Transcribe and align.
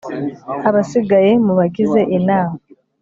abasigaye 0.69 1.31
mu 1.45 1.53
bagize 1.59 1.99
Inama 2.17 2.55